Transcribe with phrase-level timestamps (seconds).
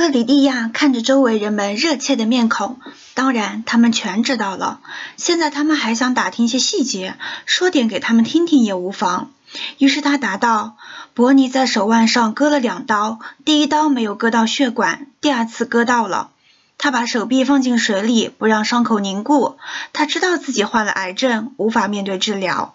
[0.00, 2.80] 克里蒂亚看着周围人们热切的面孔，
[3.12, 4.80] 当然他们全知道了。
[5.18, 9.30] 现在他们还想打听些细节，说点给他们听听也无妨。
[9.76, 10.78] 于是他答道
[11.12, 16.30] ：“伯尼在手腕上割了两刀，第一刀没有割到血管，第二次割到了。
[16.78, 19.58] 他把手臂放进水里，不让伤口凝固。
[19.92, 22.74] 他知道自己患了癌症，无法面对治疗。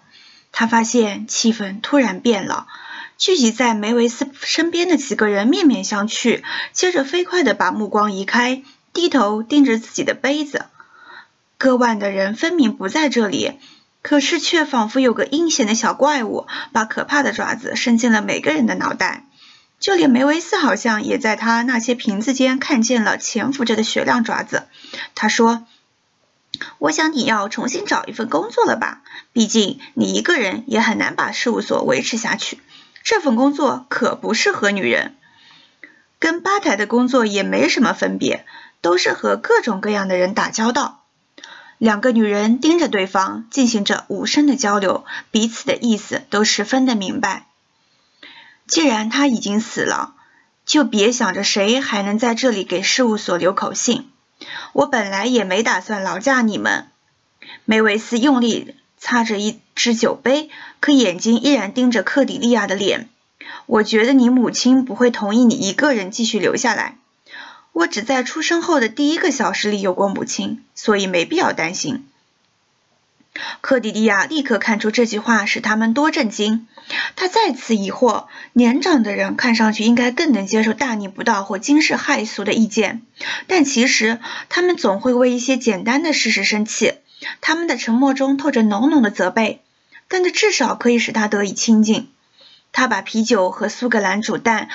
[0.52, 2.68] 他发现气氛突然变了。”
[3.18, 6.42] 聚集在梅维斯身边的几个人面面相觑，
[6.72, 8.62] 接着飞快地把目光移开，
[8.92, 10.66] 低头盯着自己的杯子。
[11.56, 13.54] 割腕的人分明不在这里，
[14.02, 19.24] 可是却仿佛有个阴险的小怪物，把可怕的爪子伸进了每个人的脑袋。
[19.80, 24.66] 就连梅维斯好像也在他那些瓶子间看见了潜伏着的雪亮爪子。
[25.14, 25.66] 他说
[26.76, 29.00] ：“我想你要重新找一份工作了吧？
[29.32, 32.58] 毕竟你一个人也很难把事务所维持下去。”
[33.06, 35.14] 这份工作可不适合女人，
[36.18, 38.44] 跟吧台的工作也没什么分别，
[38.80, 41.04] 都是和各种各样的人打交道。
[41.78, 47.46] 两个女人盯着对方，进行着无声的交流，彼此的意思都十分的明白。
[48.66, 50.14] 既然他已经死了，
[50.64, 54.10] 就别想着谁还能在这里给事务所留口信。
[54.72, 56.88] 我本来也没打算劳驾你们。
[57.66, 58.74] 梅维斯用力。
[59.06, 63.08] 擦着一只酒杯，可眼睛依然盯着克迪利亚的脸。
[63.66, 66.96] 我觉得你母亲不会同意你一个人继续留下来。
[67.70, 72.04] 我只在出生后的第一个小时里有过母亲，所以没必要担心。
[73.60, 76.66] 克迪利亚立刻看出这句话使他们多震惊。
[77.14, 83.02] 他再次疑惑：年长的人看上去应该更能接受大逆不道或惊世骇俗的意见，
[83.46, 84.18] 但其实
[84.48, 86.94] 他们总会为一些简单的事实生气。
[87.40, 89.62] 他们的沉默中透着浓浓的责备，
[90.08, 92.08] 但这至少可以使他得以清静。
[92.72, 94.68] 他把啤酒和苏格兰煮蛋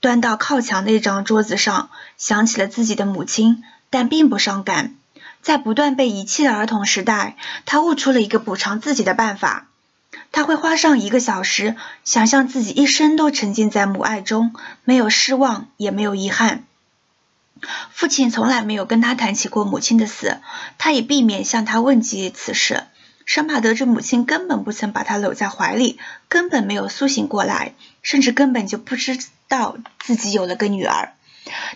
[0.00, 4.94] 端到靠墙的一张桌子上，想起了自己的母亲，但并不伤感。
[5.40, 9.68] 在不断被遗弃的儿童时代，他悟出了一个补偿自己的办法：
[10.30, 11.74] 他会花上一个小时，
[12.04, 16.64] 想象自己一生都沉浸在母爱中，没有失望，也没有遗憾。
[17.92, 20.38] 父亲从来没有跟他谈起过母亲的死，
[20.78, 22.84] 他也避免向他问及此事，
[23.24, 25.98] 生怕得知母亲根本不曾把他搂在怀里，
[26.28, 31.12] 根本没有苏醒过来，甚至根本就不知道自己有了个女儿。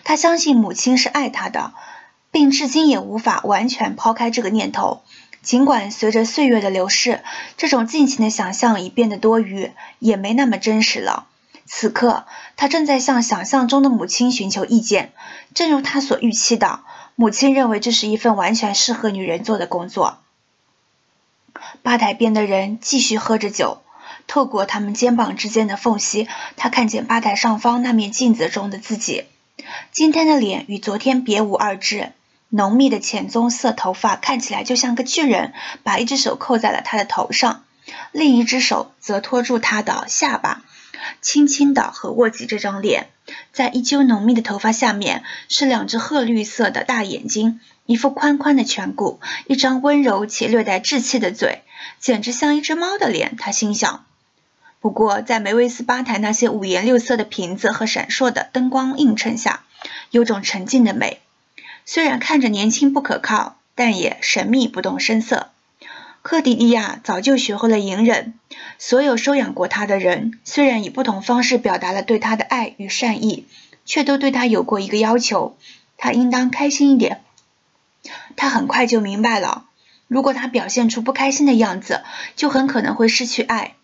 [0.03, 1.73] 他相信母亲是爱他的，
[2.31, 5.01] 并至今也无法完全抛开这个念头。
[5.41, 7.21] 尽管随着岁月的流逝，
[7.57, 11.27] 这种尽情的想象已变得多余，也没那么真实了。
[11.65, 12.25] 此刻，
[12.55, 15.13] 他正在向想象中的母亲寻求意见。
[15.53, 16.81] 正如他所预期的，
[17.15, 20.19] 母亲认为这是一份完全适合女人做的工作。
[21.81, 23.81] 吧台边的人继续喝着酒，
[24.27, 29.25] 透过他们肩膀之间的缝隙，他看见吧台上方那面镜子中的自己。
[29.91, 32.11] 今天的脸与昨天别无二致，
[32.49, 35.53] 浓密的浅棕色头发看起来就像个巨人
[35.83, 37.63] 把一只手扣在了他的头上，
[38.11, 40.63] 另一只手则托住他的下巴。
[41.21, 43.09] 轻轻的和握紧这张脸，
[43.51, 51.61] 在一揪浓密的头发下面是两只褐绿色的大眼睛，一副宽宽的颧骨，一张温柔且略带稚气的嘴，
[51.99, 53.35] 简直像一只猫的脸。
[53.37, 54.05] 他心想。
[54.79, 59.63] 不过，在梅威斯吧台那些五颜六色的瓶子和闪烁的灯光映衬下，
[60.11, 61.21] 有种沉静的美。
[61.85, 65.51] 虽然看着年轻不可靠，但也神秘不动声色。
[66.23, 68.33] 克迪利亚早就学会了隐忍。
[68.79, 73.45] 所有收养过他的人，虽然以不同方式表达了对他的爱与善意，
[73.85, 75.57] 却都对他有过一个要求：
[75.97, 77.21] 他应当开心一点。
[78.37, 79.65] 他很快就明白了，
[80.07, 82.03] 如果他表现出不开心的样子，
[82.37, 83.75] 就很可能会失去爱。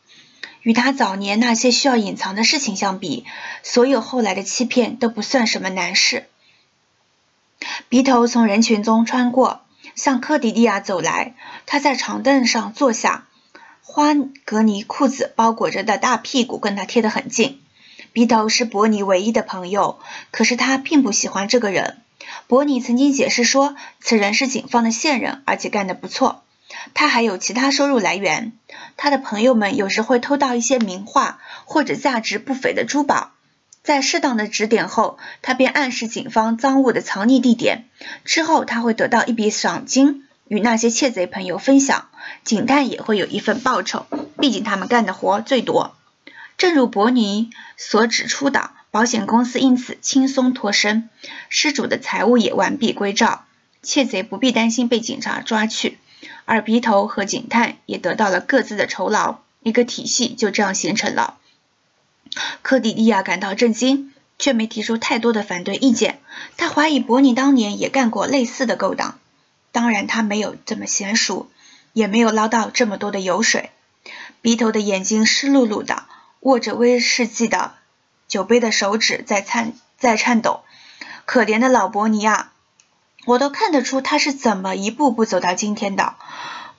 [0.61, 3.25] 与他早年那些需要隐藏的事情相比，
[3.63, 6.25] 所有后来的欺骗都不算什么难事。
[7.89, 9.61] 鼻头从人群中穿过。
[9.95, 11.35] 向科迪利亚走来，
[11.65, 13.27] 他在长凳上坐下，
[13.81, 14.13] 花
[14.45, 17.61] 格尼裤子包裹着的大屁股跟他贴得很近。
[18.11, 19.99] 鼻头是伯尼唯一的朋友，
[20.31, 22.01] 可是他并不喜欢这个人。
[22.47, 26.43] 伯尼曾经解释说，此人是警方的线人，而且干得不错。
[26.93, 28.53] 他还有其他收入来源，
[28.95, 33.31] 他的朋友们有时会偷到一些名画或者价值不菲的珠宝。
[33.89, 37.85] 在适当的指点后，他便暗示警方赃物的藏匿地点。
[38.23, 42.07] 之后，他会得到一笔赏金，与那些窃贼朋友分享。
[42.43, 44.05] 警探也会有一份报酬，
[44.39, 45.95] 毕竟他们干的活最多。
[46.55, 51.09] 正如伯尼所指出的，保险公司因此轻松脱身，
[51.49, 53.45] 失主的财物也完璧归赵，
[53.81, 55.97] 窃贼不必担心被警察抓去，
[56.45, 61.38] 而鼻头和警探也得到了各自的酬劳，一个体系就这样形成了。
[62.61, 66.19] 科迪利亚感到震惊，却没提出太多的反对意见。
[66.57, 69.17] 他怀疑伯尼当年也干过类似的勾当，
[69.71, 71.49] 当然他没有这么娴熟，
[71.93, 73.71] 也没有捞到这么多的油水。
[74.41, 76.03] 鼻头的眼睛湿漉漉的，
[76.39, 77.73] 握着威士忌的
[78.27, 80.61] 酒杯的手指在颤在颤抖。
[81.25, 82.53] 可怜的老伯尼啊，
[83.25, 86.15] 我都看得出他是怎么一步步走到今天的。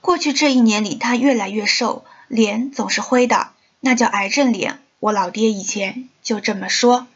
[0.01, 4.80] 过去这一年里，他越来越瘦，脸总是灰的，那叫癌症脸。
[5.01, 7.07] 我老爹以前就这么说。